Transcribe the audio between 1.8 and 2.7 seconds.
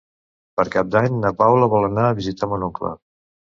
anar a visitar mon